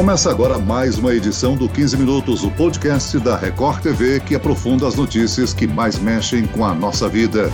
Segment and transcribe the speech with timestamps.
[0.00, 4.88] Começa agora mais uma edição do 15 Minutos, o podcast da Record TV que aprofunda
[4.88, 7.52] as notícias que mais mexem com a nossa vida.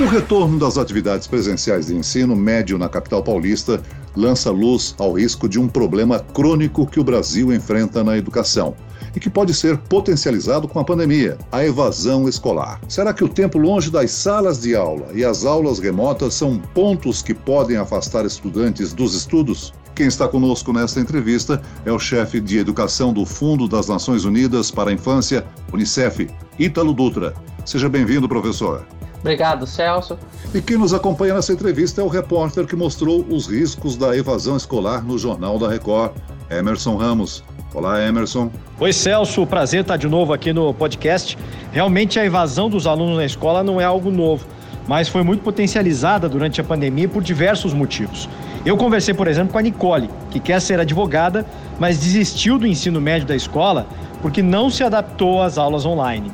[0.00, 3.82] O retorno das atividades presenciais de ensino médio na capital paulista
[4.16, 8.74] lança luz ao risco de um problema crônico que o Brasil enfrenta na educação
[9.14, 12.80] e que pode ser potencializado com a pandemia, a evasão escolar.
[12.88, 17.20] Será que o tempo longe das salas de aula e as aulas remotas são pontos
[17.20, 19.74] que podem afastar estudantes dos estudos?
[19.98, 24.70] Quem está conosco nesta entrevista é o chefe de educação do Fundo das Nações Unidas
[24.70, 27.34] para a Infância, Unicef, Ítalo Dutra.
[27.64, 28.86] Seja bem-vindo, professor.
[29.18, 30.16] Obrigado, Celso.
[30.54, 34.56] E quem nos acompanha nessa entrevista é o repórter que mostrou os riscos da evasão
[34.56, 36.12] escolar no Jornal da Record,
[36.48, 37.42] Emerson Ramos.
[37.74, 38.52] Olá, Emerson.
[38.78, 39.44] Oi, Celso.
[39.48, 41.36] Prazer estar de novo aqui no podcast.
[41.72, 44.46] Realmente a evasão dos alunos na escola não é algo novo,
[44.88, 48.28] mas foi muito potencializada durante a pandemia por diversos motivos.
[48.64, 51.46] Eu conversei, por exemplo, com a Nicole, que quer ser advogada,
[51.78, 53.86] mas desistiu do ensino médio da escola
[54.20, 56.32] porque não se adaptou às aulas online.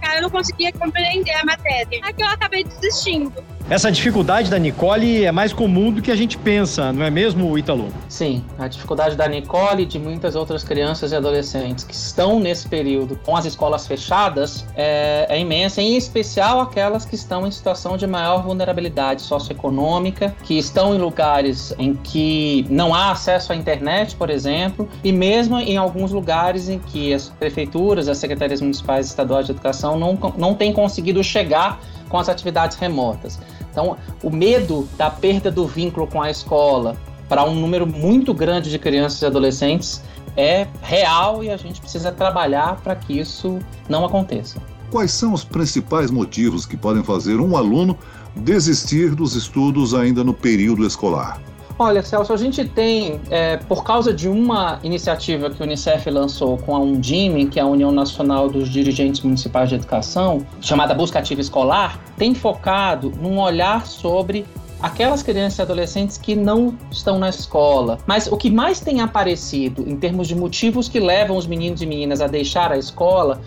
[0.00, 1.98] Cara, eu não conseguia compreender a matéria.
[2.02, 3.32] Aqui eu acabei desistindo.
[3.70, 7.56] Essa dificuldade da Nicole é mais comum do que a gente pensa, não é mesmo,
[7.58, 7.88] Ítalo?
[8.10, 12.68] Sim, a dificuldade da Nicole e de muitas outras crianças e adolescentes que estão nesse
[12.68, 17.96] período com as escolas fechadas é, é imensa, em especial aquelas que estão em situação
[17.96, 24.14] de maior vulnerabilidade socioeconômica, que estão em lugares em que não há acesso à internet,
[24.14, 29.08] por exemplo, e mesmo em alguns lugares em que as prefeituras, as secretarias municipais e
[29.08, 31.80] estaduais de educação não, não têm conseguido chegar
[32.14, 33.40] com as atividades remotas.
[33.72, 36.96] Então, o medo da perda do vínculo com a escola
[37.28, 40.00] para um número muito grande de crianças e adolescentes
[40.36, 44.62] é real e a gente precisa trabalhar para que isso não aconteça.
[44.92, 47.98] Quais são os principais motivos que podem fazer um aluno
[48.36, 51.40] desistir dos estudos ainda no período escolar?
[51.76, 56.56] Olha, Celso, a gente tem, é, por causa de uma iniciativa que o Unicef lançou
[56.58, 61.18] com a Undime, que é a União Nacional dos Dirigentes Municipais de Educação, chamada Busca
[61.18, 64.46] Ativa Escolar, tem focado num olhar sobre
[64.80, 67.98] aquelas crianças e adolescentes que não estão na escola.
[68.06, 71.86] Mas o que mais tem aparecido em termos de motivos que levam os meninos e
[71.86, 73.40] meninas a deixar a escola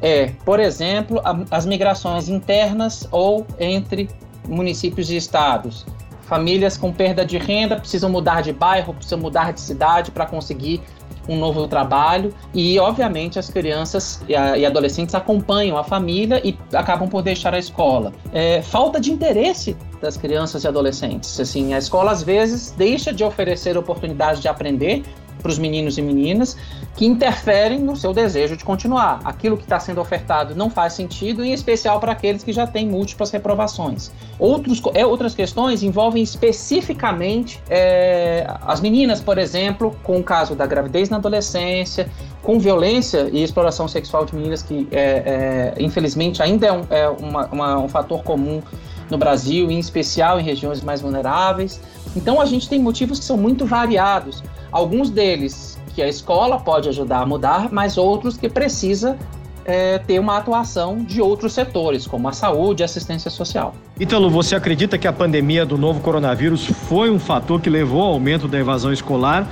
[0.00, 4.08] é, por exemplo, a, as migrações internas ou entre
[4.48, 5.84] municípios e estados.
[6.26, 10.80] Famílias com perda de renda precisam mudar de bairro, precisam mudar de cidade para conseguir
[11.28, 16.56] um novo trabalho e, obviamente, as crianças e, a, e, adolescentes acompanham a família e
[16.72, 18.12] acabam por deixar a escola.
[18.32, 21.38] É, falta de interesse das crianças e adolescentes.
[21.40, 25.02] Assim, a escola às vezes deixa de oferecer oportunidades de aprender
[25.44, 26.56] para os meninos e meninas
[26.96, 29.20] que interferem no seu desejo de continuar.
[29.26, 32.88] Aquilo que está sendo ofertado não faz sentido, em especial para aqueles que já têm
[32.88, 34.10] múltiplas reprovações.
[34.38, 40.66] Outros, é, outras questões envolvem especificamente é, as meninas, por exemplo, com o caso da
[40.66, 42.08] gravidez na adolescência,
[42.42, 47.08] com violência e exploração sexual de meninas, que é, é infelizmente ainda é, um, é
[47.08, 48.62] uma, uma, um fator comum
[49.10, 51.80] no Brasil, em especial em regiões mais vulneráveis.
[52.16, 54.42] Então a gente tem motivos que são muito variados.
[54.70, 59.16] Alguns deles que a escola pode ajudar a mudar, mas outros que precisa
[59.64, 63.74] é, ter uma atuação de outros setores, como a saúde e assistência social.
[63.98, 68.12] Ítalo, você acredita que a pandemia do novo coronavírus foi um fator que levou ao
[68.12, 69.48] aumento da evasão escolar?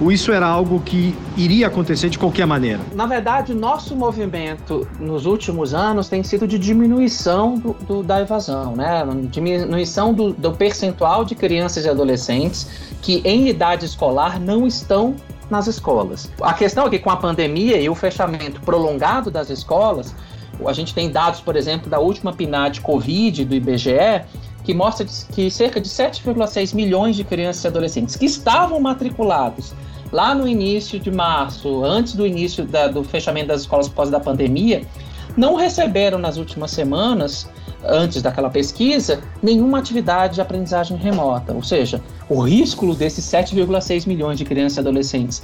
[0.00, 2.80] Ou isso era algo que iria acontecer de qualquer maneira?
[2.94, 8.74] Na verdade, nosso movimento nos últimos anos tem sido de diminuição do, do, da evasão,
[8.74, 9.04] né?
[9.30, 12.68] Diminuição do, do percentual de crianças e adolescentes
[13.00, 15.14] que em idade escolar não estão
[15.50, 16.30] nas escolas.
[16.40, 20.14] A questão é que com a pandemia e o fechamento prolongado das escolas,
[20.66, 24.24] a gente tem dados, por exemplo, da última PNAD Covid do IBGE,
[24.64, 29.72] que mostra que cerca de 7,6 milhões de crianças e adolescentes que estavam matriculados
[30.10, 34.18] lá no início de março, antes do início da, do fechamento das escolas pós da
[34.18, 34.82] pandemia,
[35.36, 37.48] não receberam nas últimas semanas,
[37.84, 41.52] antes daquela pesquisa, nenhuma atividade de aprendizagem remota.
[41.52, 45.42] Ou seja, o risco desses 7,6 milhões de crianças e adolescentes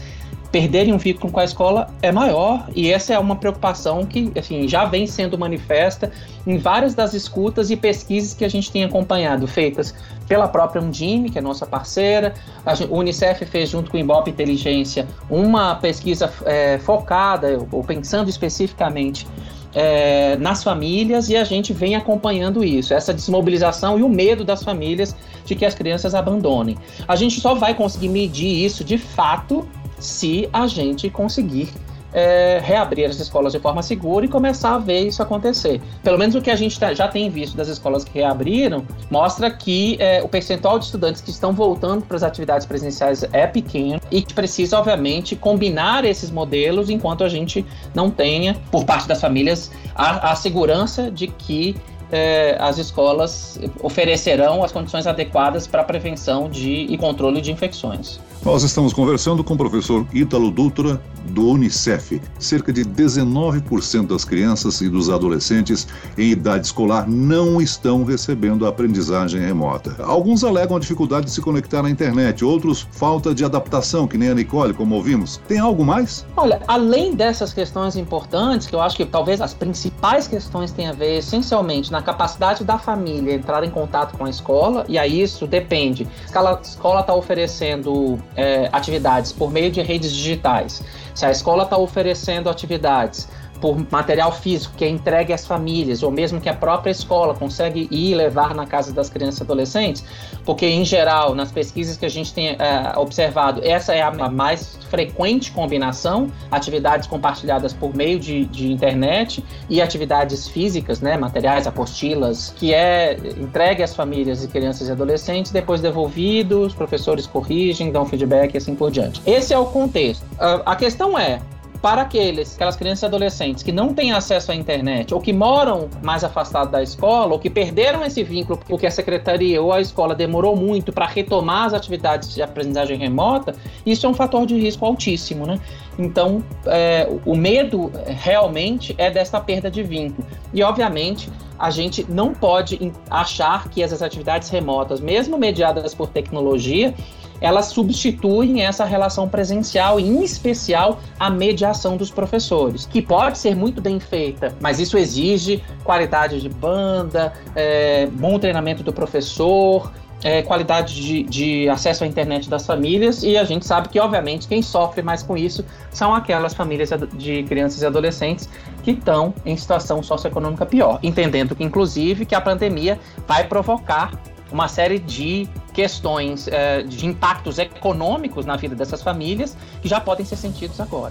[0.50, 4.66] perderem um vínculo com a escola é maior e essa é uma preocupação que assim,
[4.66, 6.10] já vem sendo manifesta
[6.46, 9.94] em várias das escutas e pesquisas que a gente tem acompanhado, feitas
[10.26, 15.06] pela própria Undime, que é nossa parceira, a Unicef fez junto com o Ibope Inteligência
[15.28, 19.26] uma pesquisa é, focada, ou pensando especificamente
[19.74, 24.62] é, nas famílias e a gente vem acompanhando isso, essa desmobilização e o medo das
[24.62, 25.14] famílias
[25.44, 26.76] de que as crianças abandonem.
[27.06, 29.66] A gente só vai conseguir medir isso de fato
[30.00, 31.68] se a gente conseguir
[32.12, 35.80] é, reabrir as escolas de forma segura e começar a ver isso acontecer.
[36.02, 39.50] Pelo menos o que a gente tá, já tem visto das escolas que reabriram mostra
[39.50, 44.00] que é, o percentual de estudantes que estão voltando para as atividades presenciais é pequeno
[44.10, 47.64] e que precisa, obviamente, combinar esses modelos enquanto a gente
[47.94, 51.76] não tenha, por parte das famílias, a, a segurança de que
[52.12, 58.18] é, as escolas oferecerão as condições adequadas para prevenção de, e controle de infecções.
[58.42, 62.20] Nós estamos conversando com o professor Ítalo Dutra, do Unicef.
[62.38, 68.70] Cerca de 19% das crianças e dos adolescentes em idade escolar não estão recebendo a
[68.70, 69.94] aprendizagem remota.
[70.02, 74.30] Alguns alegam a dificuldade de se conectar à internet, outros falta de adaptação, que nem
[74.30, 75.36] a Nicole, como ouvimos.
[75.46, 76.24] Tem algo mais?
[76.34, 80.94] Olha, além dessas questões importantes, que eu acho que talvez as principais questões tenham a
[80.94, 85.46] ver essencialmente na capacidade da família entrar em contato com a escola, e aí isso
[85.46, 86.08] depende.
[86.26, 90.82] Se a escola está oferecendo é, atividades por meio de redes digitais,
[91.14, 93.28] se a escola está oferecendo atividades
[93.60, 97.88] por material físico que é entregue às famílias, ou mesmo que a própria escola consegue
[97.90, 100.04] ir levar na casa das crianças e adolescentes,
[100.44, 104.78] porque em geral, nas pesquisas que a gente tem é, observado, essa é a mais
[104.88, 112.54] frequente combinação, atividades compartilhadas por meio de, de internet e atividades físicas, né, materiais, apostilas,
[112.56, 118.06] que é entregue às famílias e crianças e adolescentes, depois devolvido, os professores corrigem, dão
[118.06, 119.20] feedback e assim por diante.
[119.26, 120.22] Esse é o contexto.
[120.32, 121.40] Uh, a questão é,
[121.80, 125.88] para aqueles, aquelas crianças e adolescentes que não têm acesso à internet ou que moram
[126.02, 130.14] mais afastados da escola ou que perderam esse vínculo porque a secretaria ou a escola
[130.14, 133.54] demorou muito para retomar as atividades de aprendizagem remota,
[133.84, 135.58] isso é um fator de risco altíssimo, né?
[135.98, 140.26] Então, é, o medo realmente é dessa perda de vínculo.
[140.52, 146.94] E, obviamente, a gente não pode achar que essas atividades remotas, mesmo mediadas por tecnologia,
[147.40, 153.54] elas substituem essa relação presencial, e, em especial a mediação dos professores, que pode ser
[153.56, 159.90] muito bem feita, mas isso exige qualidade de banda, é, bom treinamento do professor,
[160.22, 164.46] é, qualidade de, de, acesso à internet das famílias e a gente sabe que, obviamente,
[164.46, 168.48] quem sofre mais com isso são aquelas famílias de crianças e adolescentes
[168.82, 174.12] que estão em situação socioeconômica pior, entendendo que, inclusive, que a pandemia vai provocar
[174.52, 175.48] uma série de
[175.80, 181.10] questões é, de impactos econômicos na vida dessas famílias que já podem ser sentidos agora.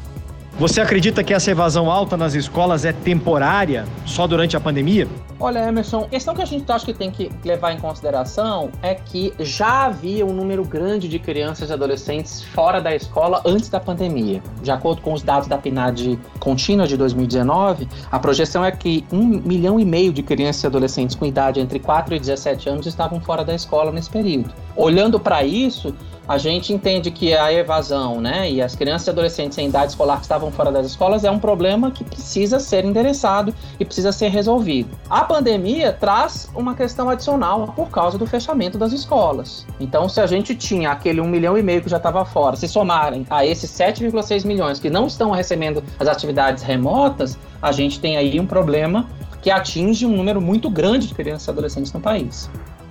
[0.60, 5.08] Você acredita que essa evasão alta nas escolas é temporária, só durante a pandemia?
[5.40, 9.34] Olha, Emerson, questão que a gente acha que tem que levar em consideração é que
[9.40, 14.44] já havia um número grande de crianças e adolescentes fora da escola antes da pandemia.
[14.62, 19.24] De acordo com os dados da PNAD contínua de 2019, a projeção é que um
[19.24, 23.22] milhão e meio de crianças e adolescentes com idade entre 4 e 17 anos estavam
[23.22, 24.54] fora da escola nesse período.
[24.76, 25.96] Olhando para isso,
[26.30, 30.18] a gente entende que a evasão, né, e as crianças e adolescentes em idade escolar
[30.18, 34.28] que estavam fora das escolas é um problema que precisa ser endereçado e precisa ser
[34.28, 34.96] resolvido.
[35.10, 39.66] A pandemia traz uma questão adicional por causa do fechamento das escolas.
[39.80, 42.68] Então, se a gente tinha aquele um milhão e meio que já estava fora, se
[42.68, 48.18] somarem a esses 7,6 milhões que não estão recebendo as atividades remotas, a gente tem
[48.18, 49.10] aí um problema
[49.42, 52.48] que atinge um número muito grande de crianças e adolescentes no país.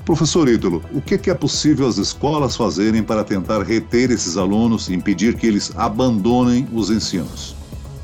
[0.09, 4.95] Professor Ídolo, o que é possível as escolas fazerem para tentar reter esses alunos e
[4.95, 7.55] impedir que eles abandonem os ensinos?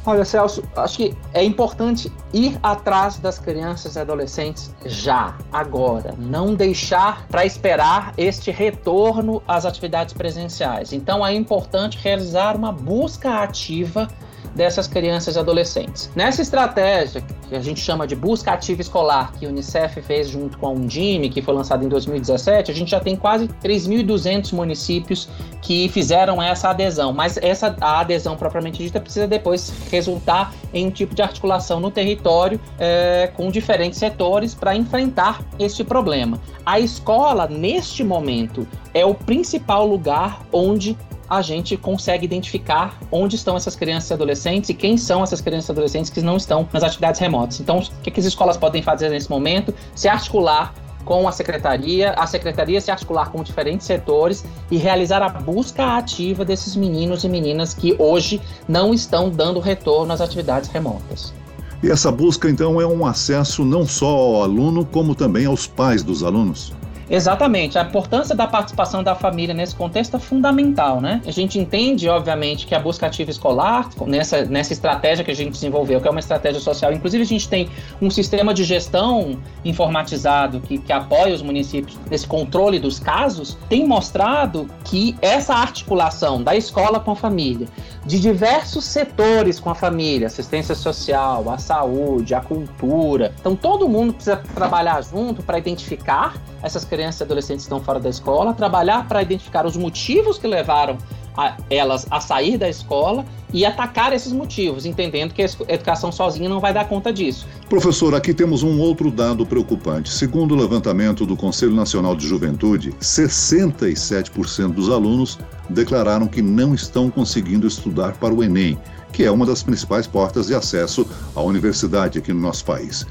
[0.04, 6.14] Olha, Celso, acho que é importante ir atrás das crianças e adolescentes já, agora.
[6.18, 10.92] Não deixar para esperar este retorno às atividades presenciais.
[10.92, 14.08] Então, é importante realizar uma busca ativa
[14.54, 16.10] dessas crianças e adolescentes.
[16.14, 20.56] Nessa estratégia, que a gente chama de busca ativa escolar, que o Unicef fez junto
[20.58, 25.28] com a Undime, que foi lançada em 2017, a gente já tem quase 3.200 municípios
[25.60, 30.90] que fizeram essa adesão, mas essa a adesão propriamente dita precisa depois resultar em um
[30.90, 36.38] tipo de articulação no território é, com diferentes setores para enfrentar este problema.
[36.64, 40.96] A escola, neste momento, é o principal lugar onde
[41.28, 45.68] a gente consegue identificar onde estão essas crianças e adolescentes e quem são essas crianças
[45.68, 47.60] e adolescentes que não estão nas atividades remotas.
[47.60, 49.74] Então, o que, que as escolas podem fazer nesse momento?
[49.94, 55.28] Se articular com a secretaria, a secretaria se articular com diferentes setores e realizar a
[55.28, 61.34] busca ativa desses meninos e meninas que hoje não estão dando retorno às atividades remotas.
[61.82, 66.02] E essa busca, então, é um acesso não só ao aluno, como também aos pais
[66.02, 66.72] dos alunos?
[67.08, 67.78] Exatamente.
[67.78, 71.20] A importância da participação da família nesse contexto é fundamental, né?
[71.26, 75.52] A gente entende, obviamente, que a busca ativa escolar, nessa, nessa estratégia que a gente
[75.52, 77.68] desenvolveu, que é uma estratégia social, inclusive a gente tem
[78.00, 83.86] um sistema de gestão informatizado que, que apoia os municípios nesse controle dos casos, tem
[83.86, 87.66] mostrado que essa articulação da escola com a família,
[88.04, 93.32] de diversos setores com a família, assistência social, a saúde, a cultura.
[93.40, 98.08] Então todo mundo precisa trabalhar junto para identificar essas crianças e adolescentes estão fora da
[98.08, 100.96] escola, trabalhar para identificar os motivos que levaram
[101.36, 106.48] a elas a sair da escola e atacar esses motivos, entendendo que a educação sozinha
[106.48, 107.46] não vai dar conta disso.
[107.68, 110.10] Professor, aqui temos um outro dado preocupante.
[110.10, 117.10] Segundo o levantamento do Conselho Nacional de Juventude, 67% dos alunos declararam que não estão
[117.10, 118.78] conseguindo estudar para o Enem,
[119.12, 123.04] que é uma das principais portas de acesso à universidade aqui no nosso país.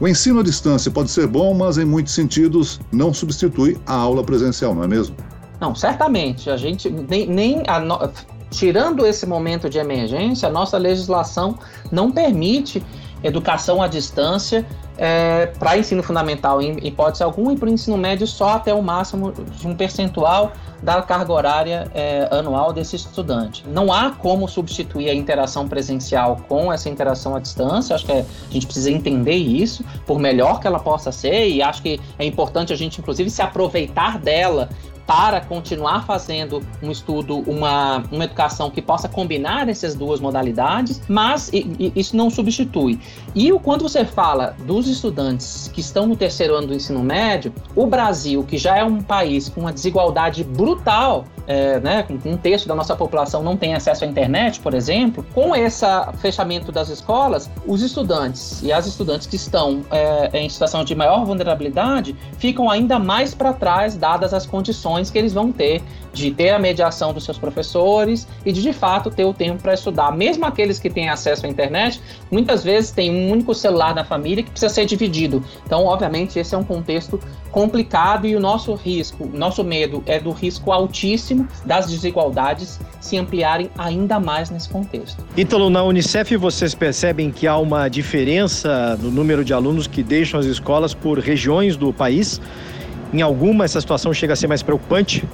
[0.00, 4.24] O ensino à distância pode ser bom, mas em muitos sentidos não substitui a aula
[4.24, 5.14] presencial, não é mesmo?
[5.60, 6.48] Não, certamente.
[6.48, 8.10] A gente nem, nem a no...
[8.50, 11.58] tirando esse momento de emergência, a nossa legislação
[11.92, 12.82] não permite
[13.22, 14.66] educação à distância
[14.96, 18.82] é, para ensino fundamental em hipótese alguma e para o ensino médio só até o
[18.82, 23.64] máximo de um percentual da carga horária é, anual desse estudante.
[23.68, 28.24] Não há como substituir a interação presencial com essa interação à distância, acho que é,
[28.48, 32.24] a gente precisa entender isso, por melhor que ela possa ser, e acho que é
[32.24, 34.68] importante a gente, inclusive, se aproveitar dela
[35.06, 41.48] para continuar fazendo um estudo, uma, uma educação que possa combinar essas duas modalidades, mas
[41.52, 42.98] e, e, isso não substitui.
[43.34, 47.86] E quando você fala dos estudantes que estão no terceiro ano do ensino médio, o
[47.86, 52.76] Brasil, que já é um país com uma desigualdade brutal, é, né, um terço da
[52.76, 55.84] nossa população não tem acesso à internet, por exemplo, com esse
[56.18, 61.24] fechamento das escolas, os estudantes e as estudantes que estão é, em situação de maior
[61.24, 66.50] vulnerabilidade ficam ainda mais para trás, dadas as condições que eles vão ter de ter
[66.50, 70.12] a mediação dos seus professores e de de fato ter o tempo para estudar.
[70.12, 74.42] Mesmo aqueles que têm acesso à internet, muitas vezes tem um único celular na família
[74.44, 75.42] que precisa ser dividido.
[75.64, 77.18] Então, obviamente, esse é um contexto
[77.50, 83.70] complicado e o nosso risco, nosso medo é do risco altíssimo das desigualdades se ampliarem
[83.78, 85.24] ainda mais nesse contexto.
[85.36, 90.38] Ítalo, na Unicef vocês percebem que há uma diferença no número de alunos que deixam
[90.38, 92.40] as escolas por regiões do país?
[93.12, 95.24] Em alguma, essa situação chega a ser mais preocupante?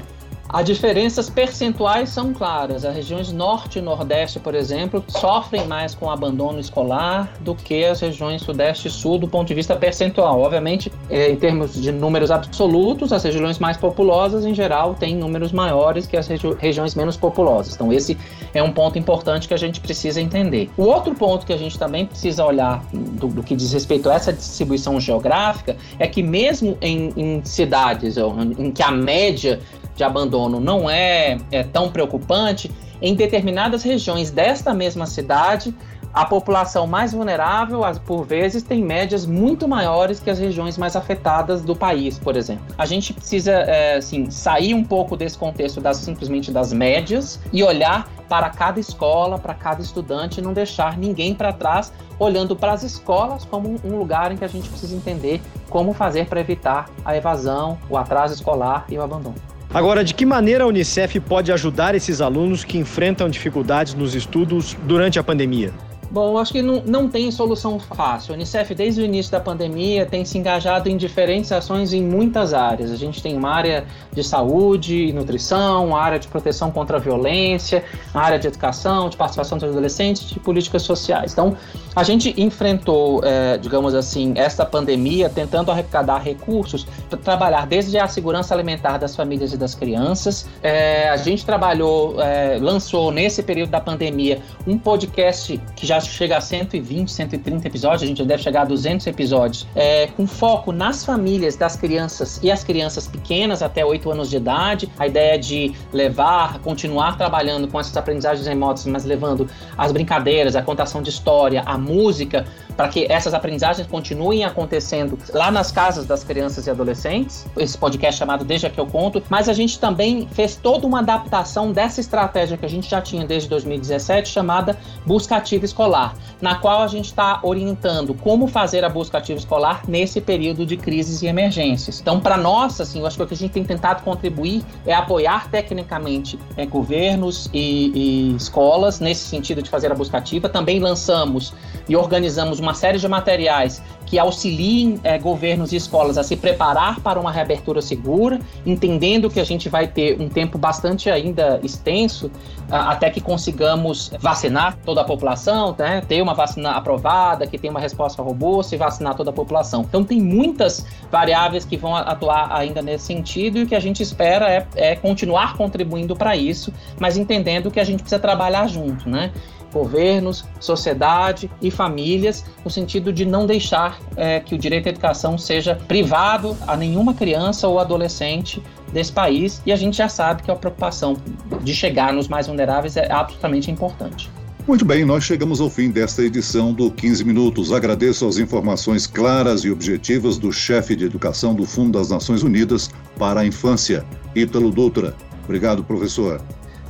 [0.56, 2.82] As diferenças percentuais são claras.
[2.82, 8.00] As regiões norte e nordeste, por exemplo, sofrem mais com abandono escolar do que as
[8.00, 10.40] regiões sudeste e sul do ponto de vista percentual.
[10.40, 15.52] Obviamente, é, em termos de números absolutos, as regiões mais populosas, em geral, têm números
[15.52, 17.74] maiores que as regi regiões menos populosas.
[17.74, 18.16] Então, esse
[18.54, 20.70] é um ponto importante que a gente precisa entender.
[20.78, 24.14] O outro ponto que a gente também precisa olhar do, do que diz respeito a
[24.14, 29.60] essa distribuição geográfica é que, mesmo em, em cidades em que a média
[29.96, 35.74] de abandono não é, é tão preocupante, em determinadas regiões desta mesma cidade,
[36.16, 41.60] a população mais vulnerável, por vezes, tem médias muito maiores que as regiões mais afetadas
[41.60, 42.64] do país, por exemplo.
[42.78, 47.62] A gente precisa, é, assim, sair um pouco desse contexto das, simplesmente das médias e
[47.62, 52.82] olhar para cada escola, para cada estudante, não deixar ninguém para trás, olhando para as
[52.82, 57.14] escolas como um lugar em que a gente precisa entender como fazer para evitar a
[57.14, 59.55] evasão, o atraso escolar e o abandono.
[59.72, 64.76] Agora, de que maneira a Unicef pode ajudar esses alunos que enfrentam dificuldades nos estudos
[64.84, 65.72] durante a pandemia?
[66.16, 68.32] Bom, acho que não, não tem solução fácil.
[68.32, 72.54] A Unicef, desde o início da pandemia, tem se engajado em diferentes ações em muitas
[72.54, 72.90] áreas.
[72.90, 77.00] A gente tem uma área de saúde e nutrição, uma área de proteção contra a
[77.00, 81.32] violência, uma área de educação, de participação dos adolescentes, de políticas sociais.
[81.32, 81.54] Então,
[81.94, 88.08] a gente enfrentou, é, digamos assim, esta pandemia tentando arrecadar recursos para trabalhar desde a
[88.08, 90.48] segurança alimentar das famílias e das crianças.
[90.62, 96.12] É, a gente trabalhou, é, lançou nesse período da pandemia um podcast que já já
[96.12, 100.72] chega a 120, 130 episódios, a gente deve chegar a 200 episódios, é, com foco
[100.72, 104.88] nas famílias das crianças e as crianças pequenas até 8 anos de idade.
[104.98, 110.56] A ideia é de levar, continuar trabalhando com essas aprendizagens remotas, mas levando as brincadeiras,
[110.56, 112.46] a contação de história, a música,
[112.76, 117.46] para que essas aprendizagens continuem acontecendo lá nas casas das crianças e adolescentes.
[117.56, 121.72] Esse podcast chamado Desde que eu conto, mas a gente também fez toda uma adaptação
[121.72, 126.82] dessa estratégia que a gente já tinha desde 2017, chamada busca ativa escolar, na qual
[126.82, 131.26] a gente está orientando como fazer a busca ativa escolar nesse período de crises e
[131.26, 132.00] emergências.
[132.00, 134.94] Então, para nós, assim, eu acho que o que a gente tem tentado contribuir é
[134.94, 140.48] apoiar tecnicamente é, governos e, e escolas nesse sentido de fazer a busca ativa.
[140.48, 141.52] Também lançamos
[141.88, 146.36] e organizamos uma uma série de materiais que auxiliem é, governos e escolas a se
[146.36, 151.60] preparar para uma reabertura segura, entendendo que a gente vai ter um tempo bastante ainda
[151.62, 152.30] extenso
[152.70, 156.02] até que consigamos vacinar toda a população, né?
[156.06, 159.82] ter uma vacina aprovada, que tenha uma resposta robusta e vacinar toda a população.
[159.82, 164.02] Então tem muitas variáveis que vão atuar ainda nesse sentido e o que a gente
[164.02, 169.08] espera é, é continuar contribuindo para isso, mas entendendo que a gente precisa trabalhar junto,
[169.08, 169.32] né?
[169.76, 175.36] Governos, sociedade e famílias, no sentido de não deixar é, que o direito à educação
[175.36, 179.60] seja privado a nenhuma criança ou adolescente desse país.
[179.66, 181.16] E a gente já sabe que a preocupação
[181.62, 184.30] de chegar nos mais vulneráveis é absolutamente importante.
[184.66, 187.72] Muito bem, nós chegamos ao fim desta edição do 15 Minutos.
[187.72, 192.90] Agradeço as informações claras e objetivas do chefe de educação do Fundo das Nações Unidas
[193.16, 194.04] para a Infância,
[194.34, 195.14] Ítalo Dutra.
[195.44, 196.40] Obrigado, professor.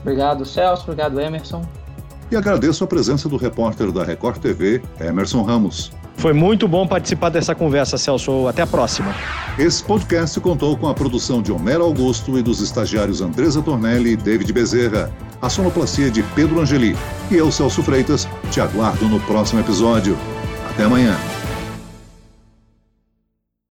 [0.00, 0.84] Obrigado, Celso.
[0.84, 1.62] Obrigado, Emerson.
[2.30, 5.92] E agradeço a presença do repórter da Record TV, Emerson Ramos.
[6.16, 8.48] Foi muito bom participar dessa conversa, Celso.
[8.48, 9.14] Até a próxima.
[9.58, 14.16] Esse podcast contou com a produção de Homero Augusto e dos estagiários Andresa Tornelli e
[14.16, 15.12] David Bezerra.
[15.40, 16.96] A sonoplastia de Pedro Angeli.
[17.30, 20.16] E eu, Celso Freitas, te aguardo no próximo episódio.
[20.70, 21.16] Até amanhã.